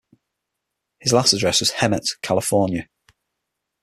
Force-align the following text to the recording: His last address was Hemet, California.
His 0.97 1.13
last 1.13 1.31
address 1.31 1.59
was 1.59 1.73
Hemet, 1.73 2.19
California. 2.23 2.87